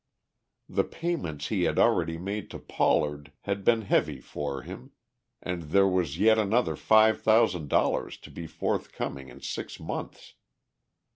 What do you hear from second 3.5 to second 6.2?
been heavy for him, and there was